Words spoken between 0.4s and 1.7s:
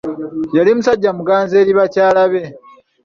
Yali musajja muganzi